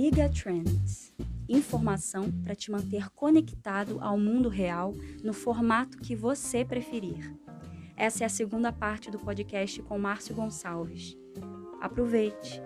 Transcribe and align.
Liga 0.00 0.30
Trends 0.30 1.12
informação 1.46 2.30
para 2.42 2.54
te 2.54 2.70
manter 2.70 3.10
conectado 3.10 3.98
ao 4.00 4.16
mundo 4.16 4.48
real 4.48 4.94
no 5.22 5.34
formato 5.34 5.98
que 5.98 6.16
você 6.16 6.64
preferir. 6.64 7.36
Essa 7.98 8.24
é 8.24 8.26
a 8.26 8.30
segunda 8.30 8.72
parte 8.72 9.10
do 9.10 9.18
podcast 9.18 9.82
com 9.82 9.98
Márcio 9.98 10.34
Gonçalves. 10.34 11.14
Aproveite! 11.82 12.62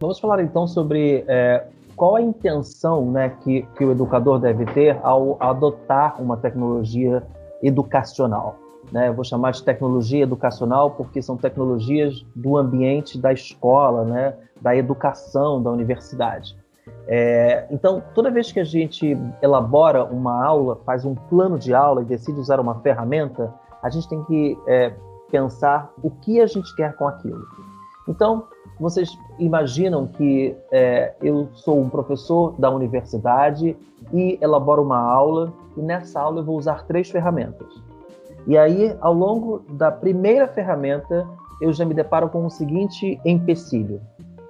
Vamos 0.00 0.18
falar 0.18 0.42
então 0.42 0.66
sobre 0.66 1.24
é, 1.28 1.64
qual 1.94 2.16
a 2.16 2.20
intenção 2.20 3.12
né, 3.12 3.38
que, 3.44 3.62
que 3.76 3.84
o 3.84 3.92
educador 3.92 4.40
deve 4.40 4.66
ter 4.66 4.98
ao 5.04 5.40
adotar 5.40 6.20
uma 6.20 6.36
tecnologia 6.36 7.24
educacional. 7.62 8.63
Né? 8.92 9.08
Eu 9.08 9.14
vou 9.14 9.24
chamar 9.24 9.52
de 9.52 9.62
tecnologia 9.62 10.22
educacional 10.22 10.90
porque 10.92 11.20
são 11.20 11.36
tecnologias 11.36 12.24
do 12.34 12.56
ambiente 12.56 13.18
da 13.18 13.32
escola, 13.32 14.04
né? 14.04 14.34
da 14.60 14.74
educação, 14.76 15.62
da 15.62 15.70
universidade. 15.70 16.56
É, 17.06 17.66
então, 17.70 18.02
toda 18.14 18.30
vez 18.30 18.50
que 18.50 18.60
a 18.60 18.64
gente 18.64 19.16
elabora 19.42 20.04
uma 20.04 20.44
aula, 20.44 20.76
faz 20.84 21.04
um 21.04 21.14
plano 21.14 21.58
de 21.58 21.74
aula 21.74 22.02
e 22.02 22.04
decide 22.04 22.38
usar 22.38 22.60
uma 22.60 22.76
ferramenta, 22.80 23.52
a 23.82 23.90
gente 23.90 24.08
tem 24.08 24.22
que 24.24 24.58
é, 24.66 24.94
pensar 25.30 25.92
o 26.02 26.10
que 26.10 26.40
a 26.40 26.46
gente 26.46 26.74
quer 26.74 26.94
com 26.96 27.06
aquilo. 27.06 27.44
Então, 28.08 28.44
vocês 28.78 29.10
imaginam 29.38 30.06
que 30.06 30.56
é, 30.70 31.14
eu 31.22 31.48
sou 31.54 31.80
um 31.80 31.88
professor 31.88 32.54
da 32.58 32.70
universidade 32.70 33.76
e 34.12 34.38
elaboro 34.40 34.82
uma 34.82 34.98
aula, 34.98 35.52
e 35.76 35.80
nessa 35.80 36.20
aula 36.20 36.40
eu 36.40 36.44
vou 36.44 36.56
usar 36.56 36.84
três 36.86 37.10
ferramentas. 37.10 37.68
E 38.46 38.58
aí, 38.58 38.96
ao 39.00 39.14
longo 39.14 39.64
da 39.70 39.90
primeira 39.90 40.46
ferramenta, 40.46 41.26
eu 41.60 41.72
já 41.72 41.84
me 41.84 41.94
deparo 41.94 42.28
com 42.28 42.44
o 42.44 42.50
seguinte 42.50 43.18
empecilho: 43.24 44.00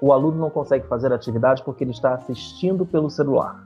o 0.00 0.12
aluno 0.12 0.38
não 0.38 0.50
consegue 0.50 0.86
fazer 0.86 1.12
a 1.12 1.14
atividade 1.14 1.62
porque 1.62 1.84
ele 1.84 1.92
está 1.92 2.14
assistindo 2.14 2.84
pelo 2.84 3.08
celular. 3.08 3.64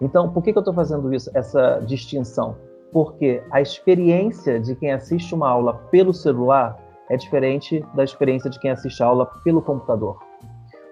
Então, 0.00 0.30
por 0.30 0.42
que, 0.42 0.52
que 0.52 0.58
eu 0.58 0.60
estou 0.60 0.74
fazendo 0.74 1.14
isso, 1.14 1.30
essa 1.34 1.80
distinção? 1.86 2.56
Porque 2.92 3.42
a 3.50 3.60
experiência 3.60 4.60
de 4.60 4.74
quem 4.74 4.92
assiste 4.92 5.34
uma 5.34 5.48
aula 5.48 5.74
pelo 5.90 6.12
celular 6.12 6.78
é 7.08 7.16
diferente 7.16 7.84
da 7.94 8.02
experiência 8.02 8.50
de 8.50 8.58
quem 8.58 8.70
assiste 8.70 9.02
a 9.02 9.06
aula 9.06 9.26
pelo 9.42 9.62
computador. 9.62 10.18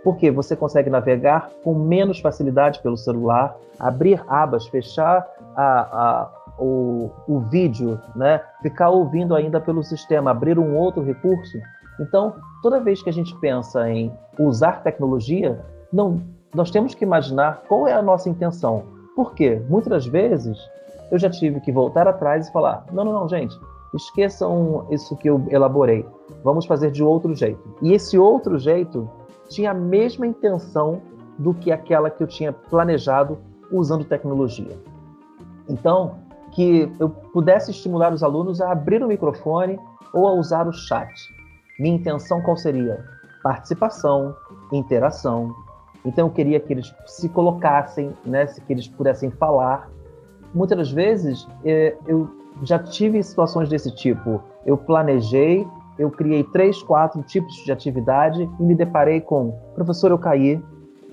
Porque 0.04 0.30
você 0.30 0.56
consegue 0.56 0.90
navegar 0.90 1.50
com 1.62 1.74
menos 1.74 2.20
facilidade 2.20 2.80
pelo 2.80 2.96
celular, 2.96 3.56
abrir 3.78 4.22
abas, 4.28 4.66
fechar 4.66 5.26
a, 5.54 5.64
a, 5.64 6.30
o, 6.58 7.10
o 7.26 7.40
vídeo, 7.40 7.98
né? 8.14 8.40
ficar 8.60 8.90
ouvindo 8.90 9.34
ainda 9.34 9.60
pelo 9.60 9.82
sistema, 9.82 10.30
abrir 10.30 10.58
um 10.58 10.76
outro 10.76 11.02
recurso. 11.02 11.58
Então, 12.00 12.34
toda 12.62 12.80
vez 12.80 13.02
que 13.02 13.10
a 13.10 13.12
gente 13.12 13.34
pensa 13.38 13.88
em 13.88 14.12
usar 14.38 14.82
tecnologia, 14.82 15.60
não, 15.92 16.20
nós 16.54 16.70
temos 16.70 16.94
que 16.94 17.04
imaginar 17.04 17.62
qual 17.68 17.86
é 17.86 17.92
a 17.92 18.02
nossa 18.02 18.28
intenção. 18.28 18.84
Por 19.14 19.34
quê? 19.34 19.60
Muitas 19.68 20.06
vezes 20.06 20.58
eu 21.10 21.18
já 21.18 21.28
tive 21.28 21.60
que 21.60 21.70
voltar 21.70 22.08
atrás 22.08 22.48
e 22.48 22.52
falar: 22.52 22.86
não, 22.92 23.04
não, 23.04 23.12
não, 23.12 23.28
gente, 23.28 23.54
esqueçam 23.94 24.86
isso 24.90 25.16
que 25.16 25.28
eu 25.28 25.44
elaborei, 25.50 26.06
vamos 26.42 26.64
fazer 26.64 26.90
de 26.90 27.02
outro 27.02 27.34
jeito. 27.34 27.62
E 27.82 27.92
esse 27.92 28.18
outro 28.18 28.58
jeito 28.58 29.08
tinha 29.48 29.70
a 29.70 29.74
mesma 29.74 30.26
intenção 30.26 31.02
do 31.38 31.52
que 31.52 31.70
aquela 31.70 32.10
que 32.10 32.22
eu 32.22 32.26
tinha 32.26 32.52
planejado 32.52 33.38
usando 33.70 34.04
tecnologia. 34.04 34.78
Então, 35.68 36.16
que 36.52 36.90
eu 37.00 37.08
pudesse 37.08 37.70
estimular 37.70 38.12
os 38.12 38.22
alunos 38.22 38.60
a 38.60 38.72
abrir 38.72 39.02
o 39.02 39.08
microfone 39.08 39.78
ou 40.12 40.28
a 40.28 40.32
usar 40.32 40.68
o 40.68 40.72
chat. 40.72 41.12
Minha 41.78 41.96
intenção 41.96 42.40
qual 42.42 42.56
seria? 42.56 43.04
Participação, 43.42 44.34
interação. 44.70 45.54
Então 46.04 46.26
eu 46.26 46.32
queria 46.32 46.60
que 46.60 46.72
eles 46.72 46.94
se 47.06 47.28
colocassem, 47.28 48.12
né, 48.24 48.46
que 48.46 48.72
eles 48.72 48.86
pudessem 48.88 49.30
falar. 49.30 49.88
Muitas 50.54 50.78
das 50.78 50.92
vezes 50.92 51.46
é, 51.64 51.96
eu 52.06 52.28
já 52.62 52.78
tive 52.78 53.22
situações 53.22 53.68
desse 53.68 53.94
tipo. 53.94 54.42
Eu 54.66 54.76
planejei, 54.76 55.66
eu 55.98 56.10
criei 56.10 56.44
três, 56.44 56.82
quatro 56.82 57.22
tipos 57.22 57.54
de 57.64 57.72
atividade 57.72 58.48
e 58.58 58.62
me 58.62 58.74
deparei 58.74 59.20
com, 59.20 59.58
professor, 59.74 60.10
eu 60.10 60.18
caí, 60.18 60.62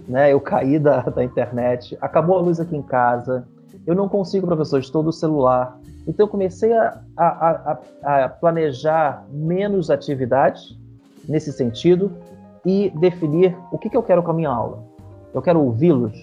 né? 0.08 0.34
Eu 0.34 0.42
caí 0.42 0.78
da, 0.80 1.02
da 1.02 1.24
internet, 1.24 1.98
acabou 2.02 2.38
a 2.38 2.42
luz 2.42 2.60
aqui 2.60 2.76
em 2.76 2.82
casa, 2.82 3.48
eu 3.86 3.96
não 3.96 4.08
consigo, 4.08 4.46
professor, 4.46 4.80
estou 4.80 5.04
do 5.04 5.12
celular. 5.12 5.80
Então 6.08 6.26
eu 6.26 6.30
comecei 6.30 6.74
a, 6.74 7.02
a, 7.18 7.80
a, 8.04 8.26
a 8.26 8.30
planejar 8.30 9.26
menos 9.32 9.90
atividades 9.90 10.78
nesse 11.28 11.52
sentido 11.52 12.12
e 12.66 12.92
definir 13.00 13.56
o 13.72 13.78
que, 13.78 13.90
que 13.90 13.98
eu 13.98 14.04
quero 14.04 14.24
com 14.24 14.32
a 14.32 14.34
minha 14.34 14.50
aula. 14.50 14.84
Eu 15.34 15.42
quero 15.42 15.62
ouvi-los, 15.62 16.18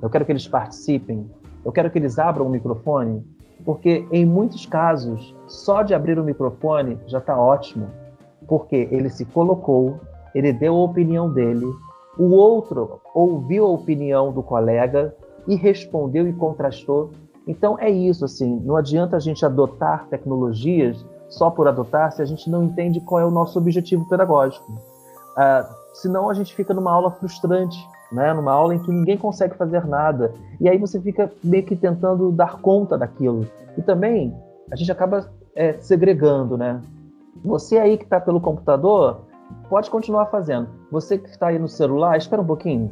eu 0.00 0.08
quero 0.08 0.24
que 0.24 0.32
eles 0.32 0.46
participem, 0.46 1.28
eu 1.64 1.72
quero 1.72 1.90
que 1.90 1.98
eles 1.98 2.18
abram 2.18 2.46
o 2.46 2.50
microfone, 2.50 3.24
porque 3.64 4.06
em 4.12 4.24
muitos 4.24 4.66
casos, 4.66 5.34
só 5.46 5.82
de 5.82 5.94
abrir 5.94 6.18
o 6.18 6.24
microfone 6.24 6.98
já 7.06 7.18
está 7.18 7.38
ótimo, 7.38 7.88
porque 8.46 8.88
ele 8.90 9.08
se 9.08 9.24
colocou, 9.24 9.98
ele 10.34 10.52
deu 10.52 10.76
a 10.76 10.84
opinião 10.84 11.32
dele, 11.32 11.66
o 12.18 12.30
outro 12.30 13.00
ouviu 13.14 13.64
a 13.64 13.70
opinião 13.70 14.32
do 14.32 14.42
colega 14.42 15.14
e 15.46 15.54
respondeu 15.54 16.28
e 16.28 16.32
contrastou. 16.32 17.10
Então 17.46 17.78
é 17.78 17.90
isso, 17.90 18.24
assim, 18.24 18.60
não 18.64 18.76
adianta 18.76 19.16
a 19.16 19.20
gente 19.20 19.44
adotar 19.44 20.06
tecnologias 20.08 21.04
só 21.28 21.50
por 21.50 21.68
adotar 21.68 22.12
se 22.12 22.22
a 22.22 22.24
gente 22.24 22.48
não 22.48 22.62
entende 22.62 23.00
qual 23.00 23.20
é 23.20 23.24
o 23.24 23.30
nosso 23.30 23.58
objetivo 23.58 24.08
pedagógico. 24.08 24.70
Uh, 24.72 25.74
senão 25.94 26.30
a 26.30 26.34
gente 26.34 26.54
fica 26.54 26.72
numa 26.72 26.92
aula 26.92 27.10
frustrante, 27.10 27.76
né? 28.12 28.32
numa 28.32 28.52
aula 28.52 28.74
em 28.74 28.78
que 28.78 28.90
ninguém 28.90 29.18
consegue 29.18 29.56
fazer 29.56 29.84
nada. 29.86 30.32
E 30.60 30.68
aí 30.68 30.78
você 30.78 31.00
fica 31.00 31.30
meio 31.42 31.64
que 31.64 31.76
tentando 31.76 32.30
dar 32.30 32.60
conta 32.60 32.96
daquilo. 32.96 33.46
E 33.76 33.82
também 33.82 34.34
a 34.70 34.76
gente 34.76 34.90
acaba 34.90 35.28
é, 35.54 35.74
segregando, 35.74 36.56
né? 36.56 36.80
Você 37.44 37.78
aí 37.78 37.98
que 37.98 38.04
está 38.04 38.20
pelo 38.20 38.40
computador, 38.40 39.22
pode 39.68 39.90
continuar 39.90 40.26
fazendo. 40.26 40.68
Você 40.90 41.18
que 41.18 41.28
está 41.28 41.48
aí 41.48 41.58
no 41.58 41.68
celular, 41.68 42.16
espera 42.16 42.40
um 42.40 42.46
pouquinho. 42.46 42.90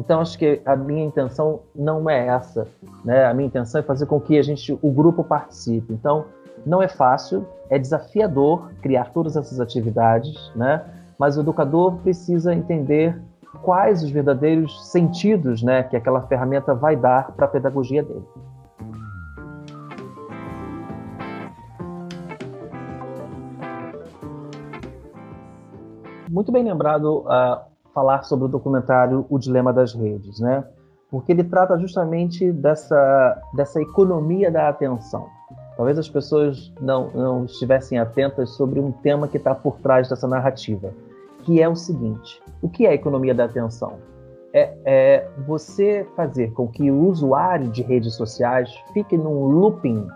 Então 0.00 0.18
acho 0.18 0.38
que 0.38 0.62
a 0.64 0.74
minha 0.74 1.04
intenção 1.04 1.60
não 1.76 2.08
é 2.08 2.26
essa, 2.26 2.66
né? 3.04 3.26
A 3.26 3.34
minha 3.34 3.46
intenção 3.46 3.80
é 3.80 3.82
fazer 3.82 4.06
com 4.06 4.18
que 4.18 4.38
a 4.38 4.42
gente, 4.42 4.72
o 4.80 4.90
grupo 4.90 5.22
participe. 5.22 5.92
Então 5.92 6.24
não 6.64 6.82
é 6.82 6.88
fácil, 6.88 7.46
é 7.68 7.78
desafiador 7.78 8.70
criar 8.80 9.12
todas 9.12 9.36
essas 9.36 9.60
atividades, 9.60 10.50
né? 10.56 10.82
Mas 11.18 11.36
o 11.36 11.42
educador 11.42 11.96
precisa 11.98 12.54
entender 12.54 13.20
quais 13.62 14.02
os 14.02 14.10
verdadeiros 14.10 14.90
sentidos, 14.90 15.62
né, 15.62 15.82
que 15.82 15.94
aquela 15.94 16.22
ferramenta 16.22 16.74
vai 16.74 16.96
dar 16.96 17.32
para 17.32 17.44
a 17.44 17.48
pedagogia 17.48 18.02
dele. 18.02 18.24
Muito 26.30 26.50
bem 26.50 26.64
lembrado 26.64 27.26
uh, 27.26 27.69
falar 28.00 28.22
sobre 28.22 28.46
o 28.46 28.48
documentário 28.48 29.26
O 29.28 29.38
Dilema 29.38 29.74
das 29.74 29.92
Redes, 29.92 30.40
né? 30.40 30.64
Porque 31.10 31.32
ele 31.32 31.44
trata 31.44 31.78
justamente 31.78 32.50
dessa, 32.50 33.42
dessa 33.52 33.80
economia 33.82 34.50
da 34.50 34.68
atenção. 34.68 35.26
Talvez 35.76 35.98
as 35.98 36.08
pessoas 36.08 36.72
não, 36.80 37.10
não 37.10 37.44
estivessem 37.44 37.98
atentas 37.98 38.50
sobre 38.50 38.80
um 38.80 38.90
tema 38.90 39.28
que 39.28 39.36
está 39.36 39.54
por 39.54 39.78
trás 39.80 40.08
dessa 40.08 40.26
narrativa, 40.26 40.94
que 41.42 41.60
é 41.60 41.68
o 41.68 41.76
seguinte: 41.76 42.40
o 42.62 42.70
que 42.70 42.86
é 42.86 42.90
a 42.90 42.94
economia 42.94 43.34
da 43.34 43.44
atenção? 43.44 43.98
É, 44.54 44.74
é, 44.84 45.28
você 45.46 46.06
fazer 46.16 46.52
com 46.54 46.66
que 46.68 46.90
o 46.90 47.06
usuário 47.06 47.68
de 47.68 47.82
redes 47.82 48.14
sociais 48.14 48.72
fique 48.94 49.16
num 49.16 49.44
looping 49.44 50.06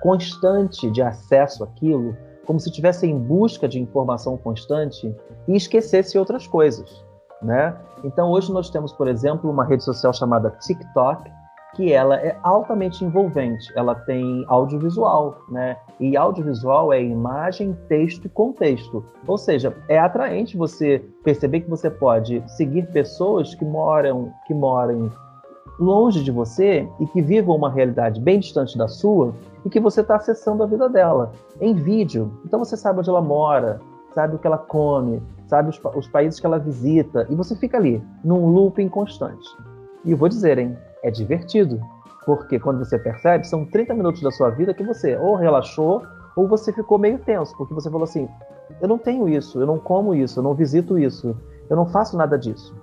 constante 0.00 0.90
de 0.90 1.02
acesso 1.02 1.62
àquilo, 1.62 2.16
como 2.46 2.58
se 2.58 2.70
estivesse 2.70 3.06
em 3.06 3.18
busca 3.18 3.68
de 3.68 3.80
informação 3.80 4.36
constante 4.36 5.14
e 5.46 5.56
esquecesse 5.56 6.18
outras 6.18 6.46
coisas, 6.46 7.03
né? 7.44 7.76
Então 8.02 8.30
hoje 8.30 8.52
nós 8.52 8.70
temos, 8.70 8.92
por 8.92 9.06
exemplo, 9.06 9.50
uma 9.50 9.64
rede 9.64 9.84
social 9.84 10.12
chamada 10.12 10.50
TikTok, 10.50 11.30
que 11.74 11.92
ela 11.92 12.16
é 12.16 12.36
altamente 12.42 13.04
envolvente. 13.04 13.72
Ela 13.76 13.94
tem 13.94 14.44
audiovisual, 14.48 15.38
né? 15.48 15.76
E 15.98 16.16
audiovisual 16.16 16.92
é 16.92 17.02
imagem, 17.02 17.76
texto 17.88 18.26
e 18.26 18.28
contexto. 18.28 19.04
Ou 19.26 19.36
seja, 19.36 19.76
é 19.88 19.98
atraente 19.98 20.56
você 20.56 21.04
perceber 21.22 21.60
que 21.60 21.70
você 21.70 21.90
pode 21.90 22.42
seguir 22.46 22.86
pessoas 22.92 23.54
que 23.54 23.64
moram, 23.64 24.32
que 24.46 24.54
moram 24.54 25.10
longe 25.78 26.22
de 26.22 26.30
você 26.30 26.88
e 27.00 27.06
que 27.06 27.20
vivam 27.20 27.56
uma 27.56 27.70
realidade 27.70 28.20
bem 28.20 28.38
distante 28.38 28.78
da 28.78 28.86
sua 28.86 29.34
e 29.64 29.70
que 29.70 29.80
você 29.80 30.02
está 30.02 30.16
acessando 30.16 30.62
a 30.62 30.66
vida 30.66 30.88
dela 30.88 31.32
em 31.60 31.74
vídeo. 31.74 32.30
Então 32.44 32.58
você 32.60 32.76
sabe 32.76 33.00
onde 33.00 33.10
ela 33.10 33.22
mora, 33.22 33.80
sabe 34.14 34.36
o 34.36 34.38
que 34.38 34.46
ela 34.46 34.58
come, 34.58 35.22
sabe 35.46 35.70
os, 35.70 35.80
os 35.94 36.08
países 36.08 36.38
que 36.38 36.46
ela 36.46 36.58
visita 36.58 37.26
e 37.28 37.34
você 37.34 37.54
fica 37.56 37.76
ali 37.76 38.02
num 38.24 38.46
looping 38.46 38.88
constante. 38.88 39.48
E 40.04 40.12
eu 40.12 40.16
vou 40.16 40.28
dizer, 40.28 40.58
hein, 40.58 40.76
é 41.02 41.10
divertido. 41.10 41.80
Porque 42.24 42.58
quando 42.58 42.78
você 42.78 42.98
percebe, 42.98 43.46
são 43.46 43.66
30 43.66 43.94
minutos 43.94 44.22
da 44.22 44.30
sua 44.30 44.48
vida 44.50 44.72
que 44.72 44.82
você 44.82 45.14
ou 45.16 45.34
relaxou 45.34 46.02
ou 46.34 46.48
você 46.48 46.72
ficou 46.72 46.98
meio 46.98 47.18
tenso, 47.18 47.54
porque 47.56 47.74
você 47.74 47.90
falou 47.90 48.04
assim: 48.04 48.28
eu 48.80 48.88
não 48.88 48.98
tenho 48.98 49.28
isso, 49.28 49.60
eu 49.60 49.66
não 49.66 49.78
como 49.78 50.14
isso, 50.14 50.38
eu 50.38 50.42
não 50.42 50.54
visito 50.54 50.98
isso. 50.98 51.36
Eu 51.68 51.76
não 51.76 51.86
faço 51.86 52.16
nada 52.16 52.38
disso. 52.38 52.74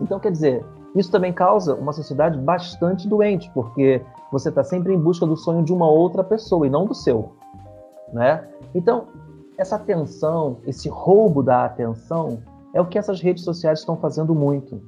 Então, 0.00 0.18
quer 0.18 0.30
dizer, 0.30 0.64
isso 0.94 1.10
também 1.10 1.32
causa 1.32 1.74
uma 1.74 1.92
sociedade 1.92 2.38
bastante 2.38 3.08
doente, 3.08 3.50
porque 3.52 4.02
você 4.32 4.48
está 4.48 4.62
sempre 4.62 4.94
em 4.94 4.98
busca 4.98 5.26
do 5.26 5.36
sonho 5.36 5.62
de 5.62 5.72
uma 5.72 5.88
outra 5.88 6.24
pessoa 6.24 6.66
e 6.66 6.70
não 6.70 6.86
do 6.86 6.94
seu, 6.94 7.32
né? 8.12 8.46
Então, 8.74 9.06
essa 9.58 9.76
atenção, 9.76 10.58
esse 10.66 10.88
roubo 10.88 11.42
da 11.42 11.64
atenção, 11.64 12.38
é 12.74 12.80
o 12.80 12.86
que 12.86 12.98
essas 12.98 13.20
redes 13.20 13.44
sociais 13.44 13.80
estão 13.80 13.96
fazendo 13.96 14.34
muito. 14.34 14.80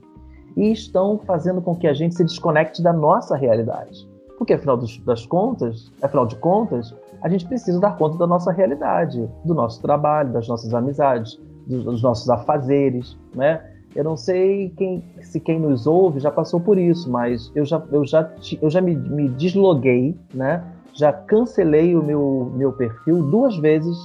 E 0.56 0.72
estão 0.72 1.18
fazendo 1.18 1.62
com 1.62 1.74
que 1.74 1.86
a 1.86 1.94
gente 1.94 2.14
se 2.14 2.24
desconecte 2.24 2.82
da 2.82 2.92
nossa 2.92 3.36
realidade. 3.36 4.08
Porque, 4.36 4.52
afinal 4.52 4.76
das 4.76 5.26
contas, 5.26 5.92
afinal 6.02 6.26
de 6.26 6.36
contas, 6.36 6.94
a 7.22 7.28
gente 7.28 7.46
precisa 7.46 7.80
dar 7.80 7.96
conta 7.96 8.16
da 8.18 8.26
nossa 8.26 8.52
realidade, 8.52 9.28
do 9.44 9.54
nosso 9.54 9.80
trabalho, 9.80 10.32
das 10.32 10.46
nossas 10.46 10.72
amizades, 10.74 11.40
dos 11.66 12.02
nossos 12.02 12.28
afazeres, 12.30 13.16
né? 13.34 13.62
Eu 13.94 14.04
não 14.04 14.16
sei 14.16 14.70
quem, 14.76 15.02
se 15.22 15.40
quem 15.40 15.58
nos 15.58 15.86
ouve 15.86 16.20
já 16.20 16.30
passou 16.30 16.60
por 16.60 16.78
isso, 16.78 17.10
mas 17.10 17.50
eu 17.54 17.64
já, 17.64 17.82
eu 17.90 18.06
já, 18.06 18.30
eu 18.60 18.70
já 18.70 18.80
me, 18.80 18.94
me 18.94 19.28
desloguei, 19.30 20.16
né? 20.32 20.64
Já 20.94 21.12
cancelei 21.12 21.96
o 21.96 22.02
meu, 22.02 22.52
meu 22.54 22.72
perfil 22.72 23.22
duas 23.22 23.56
vezes 23.58 23.96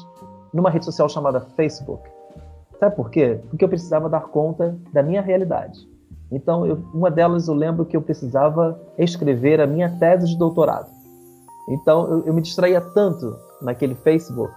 numa 0.54 0.70
rede 0.70 0.86
social 0.86 1.10
chamada 1.10 1.42
Facebook. 1.56 2.08
Sabe 2.80 2.96
por 2.96 3.10
quê? 3.10 3.40
Porque 3.50 3.64
eu 3.64 3.70
precisava 3.70 4.10
dar 4.10 4.24
conta 4.24 4.78
da 4.92 5.02
minha 5.02 5.22
realidade. 5.22 5.88
Então, 6.32 6.66
eu, 6.66 6.84
uma 6.94 7.12
delas 7.12 7.48
eu 7.48 7.54
lembro 7.54 7.86
que 7.86 7.96
eu 7.96 8.02
precisava 8.02 8.80
escrever 8.98 9.62
a 9.62 9.68
minha 9.68 9.90
tese 10.00 10.28
de 10.28 10.38
doutorado. 10.38 10.90
Então, 11.70 12.12
eu, 12.12 12.26
eu 12.26 12.34
me 12.34 12.42
distraía 12.42 12.82
tanto 12.82 13.38
naquele 13.62 13.96
Facebook 13.96 14.54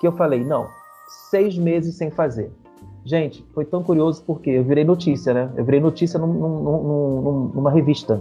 que 0.00 0.06
eu 0.06 0.12
falei: 0.12 0.44
não, 0.44 0.68
seis 1.30 1.56
meses 1.56 1.96
sem 1.96 2.10
fazer. 2.10 2.52
Gente, 3.04 3.44
foi 3.52 3.64
tão 3.64 3.82
curioso 3.82 4.22
porque 4.26 4.50
eu 4.50 4.64
virei 4.64 4.84
notícia, 4.84 5.34
né? 5.34 5.52
Eu 5.56 5.64
virei 5.64 5.80
notícia 5.80 6.18
num, 6.18 6.26
num, 6.26 6.62
num, 6.62 7.50
numa 7.54 7.70
revista. 7.70 8.20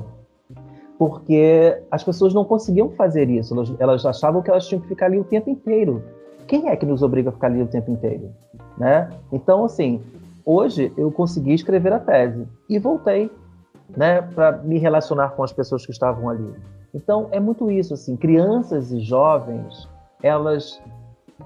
Porque 0.97 1.81
as 1.89 2.03
pessoas 2.03 2.33
não 2.33 2.45
conseguiam 2.45 2.89
fazer 2.89 3.29
isso. 3.29 3.53
Elas, 3.53 3.73
elas 3.79 4.05
achavam 4.05 4.41
que 4.41 4.49
elas 4.49 4.67
tinham 4.67 4.81
que 4.81 4.87
ficar 4.87 5.07
ali 5.07 5.19
o 5.19 5.23
tempo 5.23 5.49
inteiro. 5.49 6.03
Quem 6.47 6.69
é 6.69 6.75
que 6.75 6.85
nos 6.85 7.01
obriga 7.01 7.29
a 7.29 7.33
ficar 7.33 7.47
ali 7.47 7.61
o 7.61 7.67
tempo 7.67 7.91
inteiro? 7.91 8.31
Né? 8.77 9.09
Então, 9.31 9.65
assim, 9.65 10.01
hoje 10.45 10.91
eu 10.97 11.11
consegui 11.11 11.53
escrever 11.53 11.93
a 11.93 11.99
tese 11.99 12.47
e 12.69 12.79
voltei 12.79 13.31
né, 13.89 14.21
para 14.21 14.53
me 14.57 14.77
relacionar 14.77 15.29
com 15.29 15.43
as 15.43 15.53
pessoas 15.53 15.85
que 15.85 15.91
estavam 15.91 16.29
ali. 16.29 16.53
Então, 16.93 17.27
é 17.31 17.39
muito 17.39 17.71
isso, 17.71 17.93
assim, 17.93 18.15
crianças 18.15 18.91
e 18.91 18.99
jovens, 18.99 19.89
elas 20.21 20.81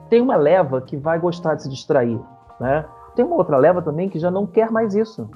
têm 0.10 0.22
uma 0.22 0.36
leva 0.36 0.82
que 0.82 0.98
vai 0.98 1.20
gostar 1.20 1.56
de 1.56 1.64
se 1.64 1.70
distrair, 1.70 2.20
né? 2.60 2.86
Tem 3.16 3.26
uma 3.26 3.36
outra 3.36 3.58
leva 3.58 3.82
também 3.82 4.10
que 4.10 4.20
já 4.20 4.30
não 4.30 4.46
quer 4.46 4.70
mais 4.70 4.94
isso. 4.94 5.30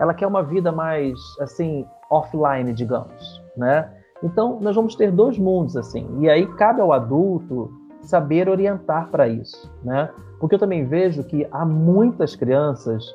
Ela 0.00 0.14
quer 0.14 0.26
uma 0.26 0.42
vida 0.42 0.70
mais, 0.70 1.18
assim, 1.40 1.86
offline, 2.10 2.72
digamos, 2.72 3.42
né? 3.56 3.90
Então, 4.22 4.58
nós 4.60 4.76
vamos 4.76 4.94
ter 4.94 5.10
dois 5.10 5.38
mundos, 5.38 5.76
assim. 5.76 6.06
E 6.20 6.28
aí 6.28 6.46
cabe 6.54 6.80
ao 6.80 6.92
adulto 6.92 7.70
saber 8.06 8.48
orientar 8.48 9.08
para 9.10 9.28
isso, 9.28 9.70
né? 9.82 10.10
Porque 10.38 10.54
eu 10.54 10.58
também 10.58 10.84
vejo 10.84 11.24
que 11.24 11.46
há 11.50 11.64
muitas 11.64 12.36
crianças 12.36 13.14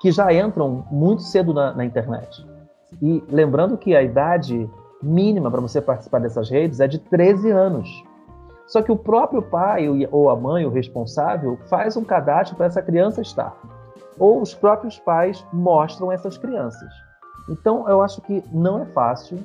que 0.00 0.10
já 0.10 0.32
entram 0.32 0.84
muito 0.90 1.22
cedo 1.22 1.54
na, 1.54 1.72
na 1.72 1.84
internet. 1.84 2.44
E 3.00 3.22
lembrando 3.28 3.76
que 3.76 3.94
a 3.94 4.02
idade 4.02 4.68
mínima 5.02 5.50
para 5.50 5.60
você 5.60 5.80
participar 5.80 6.20
dessas 6.20 6.50
redes 6.50 6.80
é 6.80 6.86
de 6.86 6.98
13 6.98 7.50
anos. 7.50 8.04
Só 8.66 8.80
que 8.80 8.92
o 8.92 8.96
próprio 8.96 9.42
pai 9.42 9.88
ou 10.10 10.30
a 10.30 10.36
mãe, 10.36 10.64
o 10.64 10.70
responsável, 10.70 11.58
faz 11.68 11.96
um 11.96 12.04
cadastro 12.04 12.56
para 12.56 12.66
essa 12.66 12.80
criança 12.80 13.20
estar. 13.20 13.54
Ou 14.18 14.40
os 14.40 14.54
próprios 14.54 14.98
pais 14.98 15.44
mostram 15.52 16.10
essas 16.10 16.38
crianças. 16.38 16.90
Então, 17.48 17.88
eu 17.88 18.00
acho 18.02 18.20
que 18.22 18.42
não 18.52 18.82
é 18.82 18.86
fácil. 18.86 19.38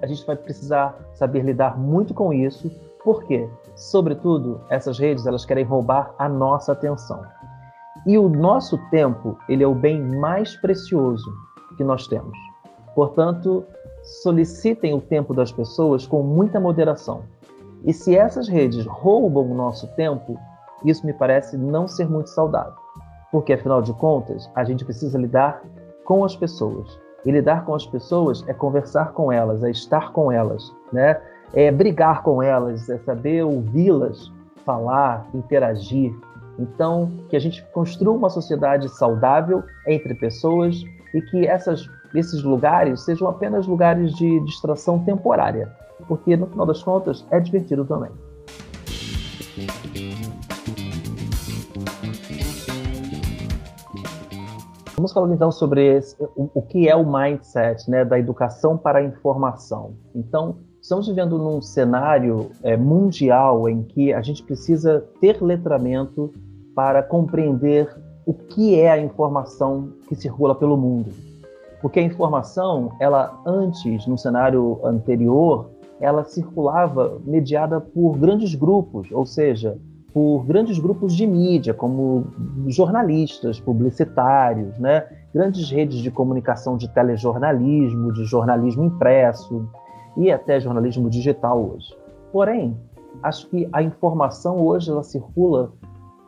A 0.00 0.06
gente 0.06 0.26
vai 0.26 0.36
precisar 0.36 0.96
saber 1.14 1.42
lidar 1.42 1.78
muito 1.78 2.14
com 2.14 2.32
isso, 2.32 2.70
porque, 3.08 3.48
sobretudo, 3.74 4.60
essas 4.68 4.98
redes 4.98 5.26
elas 5.26 5.46
querem 5.46 5.64
roubar 5.64 6.14
a 6.18 6.28
nossa 6.28 6.72
atenção. 6.72 7.22
E 8.06 8.18
o 8.18 8.28
nosso 8.28 8.76
tempo, 8.90 9.38
ele 9.48 9.64
é 9.64 9.66
o 9.66 9.74
bem 9.74 9.98
mais 9.98 10.54
precioso 10.56 11.24
que 11.78 11.82
nós 11.82 12.06
temos. 12.06 12.36
Portanto, 12.94 13.64
solicitem 14.22 14.92
o 14.92 15.00
tempo 15.00 15.32
das 15.32 15.50
pessoas 15.50 16.06
com 16.06 16.22
muita 16.22 16.60
moderação 16.60 17.22
e 17.82 17.94
se 17.94 18.14
essas 18.14 18.46
redes 18.46 18.84
roubam 18.84 19.52
o 19.52 19.54
nosso 19.54 19.86
tempo, 19.94 20.38
isso 20.84 21.06
me 21.06 21.14
parece 21.14 21.56
não 21.56 21.88
ser 21.88 22.10
muito 22.10 22.28
saudável. 22.28 22.74
Porque, 23.32 23.54
afinal 23.54 23.80
de 23.80 23.94
contas, 23.94 24.50
a 24.54 24.64
gente 24.64 24.84
precisa 24.84 25.16
lidar 25.16 25.62
com 26.04 26.26
as 26.26 26.36
pessoas. 26.36 27.00
E 27.24 27.30
lidar 27.30 27.64
com 27.64 27.74
as 27.74 27.86
pessoas 27.86 28.46
é 28.46 28.52
conversar 28.52 29.12
com 29.12 29.32
elas, 29.32 29.64
é 29.64 29.70
estar 29.70 30.12
com 30.12 30.30
elas, 30.30 30.70
né? 30.92 31.18
É 31.54 31.70
brigar 31.70 32.22
com 32.22 32.42
elas, 32.42 32.88
é 32.88 32.98
saber 32.98 33.44
ouvi-las, 33.44 34.30
falar, 34.64 35.26
interagir. 35.34 36.12
Então, 36.58 37.10
que 37.28 37.36
a 37.36 37.40
gente 37.40 37.64
construa 37.72 38.16
uma 38.16 38.30
sociedade 38.30 38.88
saudável 38.88 39.62
entre 39.86 40.14
pessoas 40.14 40.82
e 41.14 41.22
que 41.22 41.46
essas, 41.46 41.88
esses 42.14 42.42
lugares 42.42 43.04
sejam 43.04 43.28
apenas 43.28 43.66
lugares 43.66 44.12
de 44.14 44.40
distração 44.44 44.98
temporária 45.04 45.72
porque 46.06 46.36
no 46.36 46.46
final 46.46 46.66
das 46.66 46.82
contas 46.82 47.26
é 47.30 47.40
divertido 47.40 47.84
também. 47.84 48.10
Vamos 54.98 55.12
falar 55.12 55.32
então 55.32 55.52
sobre 55.52 55.96
esse, 55.96 56.20
o, 56.20 56.50
o, 56.52 56.60
que 56.60 56.88
é 56.88 56.96
o 56.96 57.08
mindset 57.08 57.88
né, 57.88 58.04
da 58.04 58.18
educação 58.18 58.76
para 58.76 58.98
a 58.98 59.02
informação. 59.04 59.94
Então, 60.12 60.56
estamos 60.82 61.06
vivendo 61.06 61.38
num 61.38 61.62
cenário 61.62 62.50
é, 62.64 62.76
mundial 62.76 63.68
em 63.68 63.84
que 63.84 64.12
a 64.12 64.20
gente 64.20 64.42
precisa 64.42 65.06
ter 65.20 65.40
letramento 65.40 66.34
para 66.74 67.00
compreender 67.00 67.88
o 68.26 68.34
que 68.34 68.74
é 68.74 68.90
a 68.90 68.98
informação 68.98 69.92
que 70.08 70.16
circula 70.16 70.52
pelo 70.52 70.76
mundo. 70.76 71.12
Porque 71.80 72.00
a 72.00 72.02
informação, 72.02 72.90
ela 72.98 73.40
antes, 73.46 74.04
no 74.04 74.18
cenário 74.18 74.80
anterior, 74.82 75.70
ela 76.00 76.24
circulava 76.24 77.20
mediada 77.24 77.80
por 77.80 78.18
grandes 78.18 78.52
grupos, 78.56 79.06
ou 79.12 79.24
seja, 79.24 79.78
por 80.18 80.44
grandes 80.44 80.80
grupos 80.80 81.14
de 81.14 81.24
mídia, 81.24 81.72
como 81.72 82.26
jornalistas, 82.66 83.60
publicitários, 83.60 84.76
né? 84.76 85.06
grandes 85.32 85.70
redes 85.70 86.00
de 86.00 86.10
comunicação 86.10 86.76
de 86.76 86.92
telejornalismo, 86.92 88.12
de 88.12 88.24
jornalismo 88.24 88.82
impresso 88.82 89.70
e 90.16 90.32
até 90.32 90.58
jornalismo 90.58 91.08
digital 91.08 91.70
hoje. 91.70 91.96
Porém, 92.32 92.76
acho 93.22 93.48
que 93.48 93.68
a 93.72 93.80
informação 93.80 94.60
hoje 94.66 94.90
ela 94.90 95.04
circula 95.04 95.70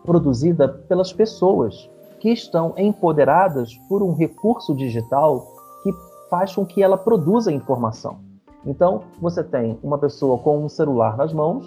produzida 0.04 0.68
pelas 0.68 1.12
pessoas 1.12 1.90
que 2.20 2.30
estão 2.30 2.72
empoderadas 2.76 3.74
por 3.88 4.04
um 4.04 4.14
recurso 4.14 4.72
digital 4.72 5.44
que 5.82 5.90
faz 6.30 6.54
com 6.54 6.64
que 6.64 6.80
ela 6.80 6.96
produza 6.96 7.50
informação. 7.50 8.18
Então, 8.64 9.02
você 9.20 9.42
tem 9.42 9.76
uma 9.82 9.98
pessoa 9.98 10.38
com 10.38 10.64
um 10.64 10.68
celular 10.68 11.16
nas 11.16 11.32
mãos, 11.32 11.66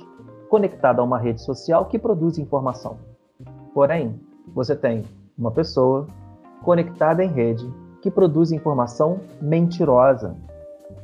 conectada 0.53 1.01
a 1.01 1.03
uma 1.03 1.17
rede 1.17 1.41
social 1.41 1.85
que 1.85 1.97
produz 1.97 2.37
informação. 2.37 2.97
Porém, 3.73 4.21
você 4.53 4.75
tem 4.75 5.03
uma 5.35 5.49
pessoa 5.49 6.05
conectada 6.61 7.23
em 7.23 7.27
rede 7.27 7.67
que 8.03 8.11
produz 8.11 8.51
informação 8.51 9.19
mentirosa. 9.41 10.35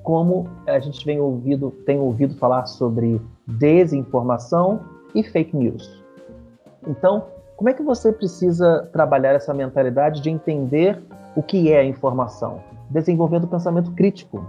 Como 0.03 0.48
a 0.68 0.77
gente 0.77 1.03
vem 1.03 1.20
ouvido, 1.20 1.72
tem 1.84 2.00
ouvido 2.00 2.36
falar 2.36 2.68
sobre 2.68 3.20
desinformação 3.48 4.82
e 5.15 5.24
fake 5.24 5.58
news. 5.58 6.00
Então, 6.88 7.24
como 7.58 7.72
é 7.72 7.74
que 7.74 7.82
você 7.82 8.13
precisa 8.13 8.88
trabalhar 8.94 9.34
essa 9.34 9.51
mentalidade 9.51 10.22
de 10.22 10.29
entender 10.29 11.01
o 11.36 11.41
que 11.41 11.72
é 11.74 11.79
a 11.79 11.84
informação? 11.84 12.62
Desenvolvendo 12.88 13.46
o 13.46 13.48
pensamento 13.48 13.89
crítico, 13.94 14.48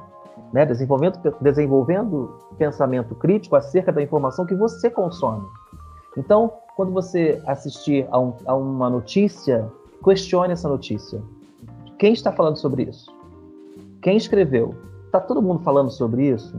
né? 0.52 0.66
desenvolvendo, 0.66 1.18
desenvolvendo 1.40 2.38
pensamento 2.58 3.14
crítico 3.14 3.56
acerca 3.56 3.92
da 3.92 4.02
informação 4.02 4.46
que 4.46 4.54
você 4.54 4.90
consome. 4.90 5.46
Então, 6.16 6.52
quando 6.76 6.92
você 6.92 7.40
assistir 7.46 8.06
a, 8.10 8.18
um, 8.18 8.34
a 8.46 8.54
uma 8.54 8.90
notícia, 8.90 9.70
questione 10.02 10.52
essa 10.52 10.68
notícia. 10.68 11.22
Quem 11.98 12.12
está 12.12 12.32
falando 12.32 12.56
sobre 12.56 12.84
isso? 12.84 13.14
Quem 14.02 14.16
escreveu? 14.16 14.74
Está 15.06 15.20
todo 15.20 15.42
mundo 15.42 15.62
falando 15.62 15.90
sobre 15.90 16.28
isso? 16.28 16.58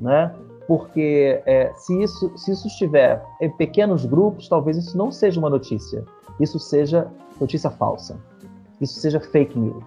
Né? 0.00 0.34
Porque 0.66 1.42
é, 1.46 1.72
se, 1.76 2.02
isso, 2.02 2.32
se 2.36 2.52
isso 2.52 2.66
estiver 2.66 3.22
em 3.40 3.50
pequenos 3.50 4.04
grupos, 4.04 4.48
talvez 4.48 4.76
isso 4.76 4.96
não 4.96 5.10
seja 5.10 5.38
uma 5.38 5.50
notícia. 5.50 6.04
Isso 6.40 6.58
seja 6.58 7.08
notícia 7.40 7.70
falsa. 7.70 8.18
Isso 8.80 8.98
seja 9.00 9.20
fake 9.20 9.58
news. 9.58 9.84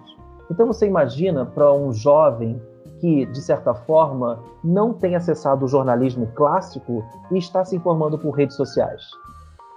Então 0.50 0.66
você 0.66 0.86
imagina 0.86 1.46
para 1.46 1.72
um 1.72 1.92
jovem 1.92 2.60
que, 3.02 3.26
de 3.26 3.42
certa 3.42 3.74
forma, 3.74 4.38
não 4.62 4.92
tem 4.92 5.16
acessado 5.16 5.64
o 5.64 5.68
jornalismo 5.68 6.28
clássico 6.36 7.04
e 7.32 7.36
está 7.36 7.64
se 7.64 7.74
informando 7.74 8.16
por 8.16 8.30
redes 8.30 8.54
sociais. 8.54 9.02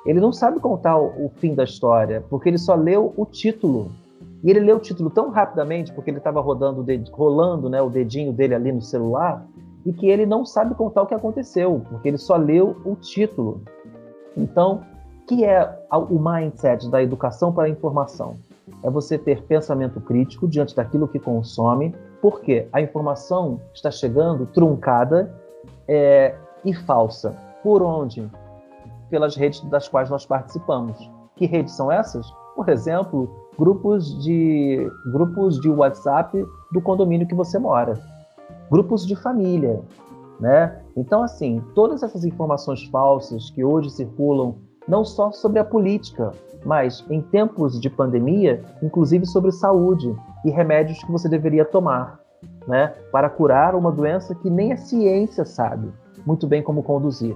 ele 0.05 0.19
não 0.19 0.31
sabe 0.31 0.59
contar 0.59 0.99
o, 0.99 1.31
fim 1.37 1.55
da 1.55 1.63
história, 1.63 2.23
porque 2.29 2.47
ele 2.47 2.59
só 2.59 2.75
leu 2.75 3.11
o 3.17 3.25
título. 3.25 3.91
E 4.43 4.51
ele 4.51 4.59
leu 4.59 4.77
o 4.77 4.79
título 4.79 5.09
tão 5.09 5.31
rapidamente, 5.31 5.91
porque 5.91 6.11
ele 6.11 6.19
estava 6.19 6.39
rodando, 6.39 6.85
rolando 7.11 7.67
né, 7.67 7.81
o 7.81 7.89
dedinho 7.89 8.31
dele 8.31 8.53
ali 8.53 8.71
no 8.71 8.81
celular, 8.81 9.43
e 9.83 9.91
que 9.91 10.07
ele 10.07 10.27
não 10.27 10.45
sabe 10.45 10.75
contar 10.75 11.01
o 11.01 11.07
que 11.07 11.15
aconteceu, 11.15 11.81
porque 11.89 12.07
ele 12.07 12.19
só 12.19 12.35
leu 12.35 12.77
o 12.85 12.95
título. 12.95 13.63
Então, 14.37 14.83
que 15.27 15.43
é 15.43 15.67
o 15.91 16.19
mindset 16.19 16.87
da 16.91 17.01
educação 17.01 17.51
para 17.51 17.63
a 17.63 17.69
informação? 17.69 18.35
É 18.83 18.89
você 18.89 19.17
ter 19.17 19.43
pensamento 19.43 19.99
crítico 20.01 20.47
diante 20.47 20.75
daquilo 20.75 21.07
que 21.07 21.19
consome, 21.19 21.93
porque 22.21 22.67
a 22.73 22.81
informação 22.81 23.59
está 23.73 23.91
chegando 23.91 24.45
truncada 24.47 25.33
é, 25.87 26.35
e 26.63 26.73
falsa. 26.73 27.35
Por 27.61 27.81
onde? 27.81 28.29
Pelas 29.09 29.35
redes 29.35 29.61
das 29.69 29.87
quais 29.87 30.09
nós 30.09 30.25
participamos. 30.25 31.09
Que 31.35 31.45
redes 31.45 31.75
são 31.75 31.91
essas? 31.91 32.25
Por 32.55 32.69
exemplo, 32.69 33.29
grupos 33.57 34.23
de 34.23 34.89
grupos 35.11 35.59
de 35.59 35.69
WhatsApp 35.69 36.45
do 36.71 36.81
condomínio 36.81 37.27
que 37.27 37.35
você 37.35 37.59
mora, 37.59 37.93
grupos 38.71 39.05
de 39.05 39.15
família, 39.15 39.81
né? 40.39 40.81
Então 40.95 41.23
assim, 41.23 41.61
todas 41.73 42.03
essas 42.03 42.23
informações 42.23 42.83
falsas 42.85 43.49
que 43.49 43.63
hoje 43.63 43.89
circulam 43.89 44.55
não 44.87 45.03
só 45.03 45.31
sobre 45.31 45.59
a 45.59 45.63
política, 45.63 46.31
mas 46.63 47.03
em 47.09 47.21
tempos 47.21 47.79
de 47.79 47.89
pandemia, 47.89 48.63
inclusive 48.81 49.25
sobre 49.25 49.51
saúde 49.51 50.15
e 50.43 50.49
remédios 50.49 51.03
que 51.03 51.11
você 51.11 51.29
deveria 51.29 51.65
tomar, 51.65 52.19
né, 52.67 52.93
para 53.11 53.29
curar 53.29 53.75
uma 53.75 53.91
doença 53.91 54.33
que 54.35 54.49
nem 54.49 54.73
a 54.73 54.77
ciência 54.77 55.45
sabe 55.45 55.91
muito 56.25 56.47
bem 56.47 56.61
como 56.63 56.83
conduzir. 56.83 57.35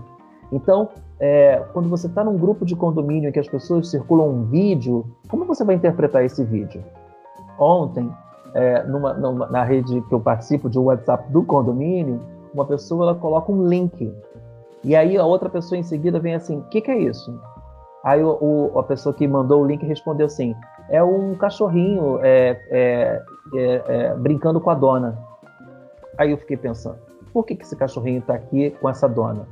Então, 0.51 0.89
é, 1.19 1.63
quando 1.73 1.87
você 1.89 2.07
está 2.07 2.23
num 2.23 2.37
grupo 2.37 2.65
de 2.65 2.75
condomínio 2.75 3.29
em 3.29 3.31
que 3.31 3.39
as 3.39 3.47
pessoas 3.47 3.89
circulam 3.89 4.29
um 4.29 4.43
vídeo, 4.45 5.05
como 5.29 5.45
você 5.45 5.63
vai 5.63 5.75
interpretar 5.75 6.25
esse 6.25 6.43
vídeo? 6.43 6.83
Ontem, 7.59 8.09
é, 8.53 8.83
numa, 8.83 9.13
numa, 9.13 9.47
na 9.47 9.63
rede 9.63 10.01
que 10.01 10.13
eu 10.13 10.19
participo 10.19 10.69
de 10.69 10.79
WhatsApp 10.79 11.31
do 11.31 11.43
condomínio, 11.43 12.19
uma 12.53 12.65
pessoa 12.65 13.03
ela 13.03 13.15
coloca 13.15 13.51
um 13.51 13.67
link 13.67 14.11
e 14.83 14.95
aí 14.95 15.17
a 15.17 15.25
outra 15.25 15.49
pessoa 15.49 15.77
em 15.77 15.83
seguida 15.83 16.19
vem 16.19 16.35
assim: 16.35 16.59
o 16.59 16.63
que, 16.63 16.81
que 16.81 16.91
é 16.91 16.97
isso? 16.97 17.39
Aí 18.03 18.23
o, 18.23 18.37
o, 18.41 18.79
a 18.79 18.83
pessoa 18.83 19.13
que 19.13 19.27
mandou 19.27 19.61
o 19.61 19.65
link 19.65 19.85
respondeu 19.85 20.25
assim: 20.25 20.55
é 20.89 21.03
um 21.03 21.35
cachorrinho 21.35 22.19
é, 22.21 22.59
é, 22.69 23.21
é, 23.55 23.83
é 23.87 24.15
brincando 24.15 24.61
com 24.61 24.69
a 24.69 24.75
dona. 24.75 25.17
Aí 26.17 26.31
eu 26.31 26.37
fiquei 26.37 26.57
pensando: 26.57 26.97
por 27.33 27.45
que, 27.45 27.55
que 27.55 27.63
esse 27.63 27.75
cachorrinho 27.75 28.19
está 28.19 28.33
aqui 28.33 28.71
com 28.81 28.89
essa 28.89 29.07
dona? 29.07 29.47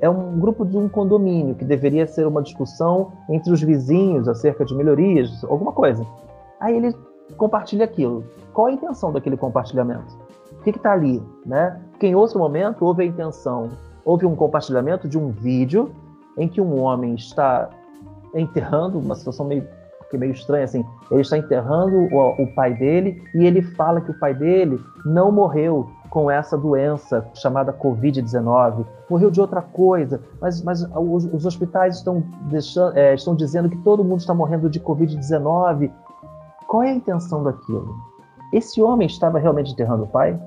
É 0.00 0.08
um 0.08 0.38
grupo 0.38 0.64
de 0.64 0.78
um 0.78 0.88
condomínio 0.88 1.54
que 1.54 1.64
deveria 1.64 2.06
ser 2.06 2.26
uma 2.26 2.42
discussão 2.42 3.12
entre 3.28 3.52
os 3.52 3.60
vizinhos 3.60 4.28
acerca 4.28 4.64
de 4.64 4.74
melhorias, 4.74 5.44
alguma 5.44 5.72
coisa. 5.72 6.06
Aí 6.58 6.74
ele 6.74 6.96
compartilha 7.36 7.84
aquilo. 7.84 8.24
Qual 8.54 8.68
a 8.68 8.72
intenção 8.72 9.12
daquele 9.12 9.36
compartilhamento? 9.36 10.18
O 10.52 10.62
que 10.62 10.70
está 10.70 10.92
ali? 10.92 11.22
Né? 11.44 11.78
Porque 11.90 12.06
em 12.06 12.14
outro 12.14 12.38
momento 12.38 12.84
houve 12.84 13.02
a 13.02 13.06
intenção 13.06 13.68
houve 14.04 14.26
um 14.26 14.34
compartilhamento 14.34 15.08
de 15.08 15.18
um 15.18 15.30
vídeo 15.30 15.92
em 16.36 16.48
que 16.48 16.60
um 16.60 16.80
homem 16.80 17.14
está 17.14 17.68
enterrando, 18.34 18.98
uma 18.98 19.14
situação 19.14 19.46
meio, 19.46 19.66
meio 20.12 20.32
estranha 20.32 20.64
assim, 20.64 20.84
ele 21.10 21.20
está 21.20 21.36
enterrando 21.36 22.08
o, 22.14 22.42
o 22.42 22.54
pai 22.54 22.74
dele 22.74 23.22
e 23.34 23.44
ele 23.44 23.62
fala 23.62 24.00
que 24.00 24.10
o 24.10 24.18
pai 24.18 24.34
dele 24.34 24.80
não 25.04 25.30
morreu 25.30 25.88
com 26.10 26.28
essa 26.28 26.58
doença 26.58 27.24
chamada 27.34 27.72
Covid-19, 27.72 28.84
morreu 29.08 29.30
de 29.30 29.40
outra 29.40 29.62
coisa, 29.62 30.20
mas, 30.40 30.60
mas 30.62 30.82
os, 30.82 31.24
os 31.26 31.46
hospitais 31.46 31.98
estão, 31.98 32.22
deixando, 32.50 32.98
é, 32.98 33.14
estão 33.14 33.34
dizendo 33.34 33.70
que 33.70 33.78
todo 33.78 34.04
mundo 34.04 34.18
está 34.18 34.34
morrendo 34.34 34.68
de 34.68 34.80
Covid-19. 34.80 35.90
Qual 36.66 36.82
é 36.82 36.90
a 36.90 36.94
intenção 36.94 37.44
daquilo? 37.44 37.94
Esse 38.52 38.82
homem 38.82 39.06
estava 39.06 39.38
realmente 39.38 39.72
enterrando 39.72 40.02
o 40.02 40.08
pai? 40.08 40.38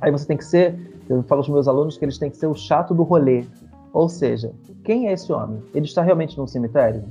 Aí 0.00 0.10
você 0.10 0.26
tem 0.26 0.36
que 0.36 0.44
ser 0.44 0.91
eu 1.12 1.22
falo 1.22 1.40
aos 1.40 1.48
meus 1.48 1.68
alunos 1.68 1.98
que 1.98 2.04
eles 2.04 2.18
têm 2.18 2.30
que 2.30 2.36
ser 2.36 2.46
o 2.46 2.54
chato 2.54 2.94
do 2.94 3.02
rolê. 3.02 3.44
Ou 3.92 4.08
seja, 4.08 4.52
quem 4.84 5.08
é 5.08 5.12
esse 5.12 5.32
homem? 5.32 5.62
Ele 5.74 5.84
está 5.84 6.02
realmente 6.02 6.38
num 6.38 6.46
cemitério? 6.46 7.04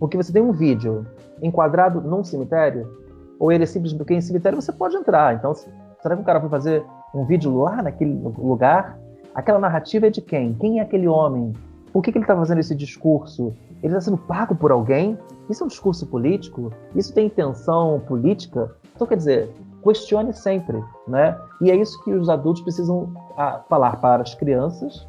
Porque 0.00 0.16
você 0.16 0.32
tem 0.32 0.42
um 0.42 0.52
vídeo 0.52 1.06
enquadrado 1.42 2.00
num 2.00 2.24
cemitério, 2.24 2.88
ou 3.38 3.52
ele 3.52 3.64
é 3.64 3.66
simplesmente 3.66 3.98
porque 3.98 4.14
em 4.14 4.20
cemitério 4.20 4.60
você 4.60 4.72
pode 4.72 4.96
entrar. 4.96 5.34
Então, 5.34 5.52
será 5.54 6.16
que 6.16 6.22
o 6.22 6.24
cara 6.24 6.38
vai 6.38 6.48
fazer 6.48 6.84
um 7.14 7.24
vídeo 7.24 7.54
lá 7.56 7.82
naquele 7.82 8.14
lugar? 8.38 8.98
Aquela 9.34 9.58
narrativa 9.58 10.06
é 10.06 10.10
de 10.10 10.22
quem? 10.22 10.54
Quem 10.54 10.78
é 10.78 10.82
aquele 10.82 11.06
homem? 11.06 11.52
Por 11.92 12.02
que, 12.02 12.10
que 12.10 12.18
ele 12.18 12.24
está 12.24 12.36
fazendo 12.36 12.58
esse 12.58 12.74
discurso? 12.74 13.52
Ele 13.82 13.92
está 13.92 14.00
sendo 14.00 14.16
pago 14.16 14.54
por 14.54 14.70
alguém? 14.70 15.18
Isso 15.50 15.62
é 15.62 15.66
um 15.66 15.68
discurso 15.68 16.06
político? 16.06 16.72
Isso 16.94 17.12
tem 17.12 17.26
intenção 17.26 18.00
política? 18.06 18.74
Então, 18.94 19.06
quer 19.06 19.16
dizer, 19.16 19.50
questione 19.82 20.32
sempre, 20.32 20.82
né? 21.06 21.38
E 21.60 21.70
é 21.70 21.76
isso 21.76 22.02
que 22.04 22.12
os 22.12 22.28
adultos 22.28 22.62
precisam 22.62 23.12
ah, 23.36 23.62
falar 23.68 23.96
para 23.96 24.22
as 24.22 24.34
crianças 24.34 25.06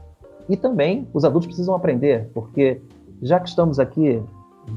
e 0.50 0.58
também 0.58 1.08
os 1.14 1.24
adultos 1.24 1.48
precisam 1.48 1.76
aprender, 1.76 2.30
porque 2.34 2.82
já 3.22 3.40
que 3.40 3.48
estamos 3.48 3.80
aqui 3.80 4.22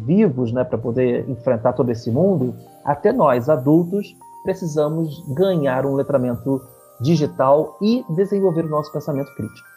vivos, 0.05 0.53
né, 0.53 0.65
para 0.65 0.79
poder 0.79 1.29
enfrentar 1.29 1.73
todo 1.73 1.91
esse 1.91 2.11
mundo, 2.11 2.55
até 2.85 3.13
nós 3.13 3.49
adultos 3.49 4.17
precisamos 4.43 5.23
ganhar 5.35 5.87
um 5.87 5.95
letramento 5.95 6.61
digital 7.01 7.77
e 7.81 8.05
desenvolver 8.11 8.65
o 8.65 8.69
nosso 8.69 8.93
pensamento 8.93 9.33
crítico. 9.35 9.76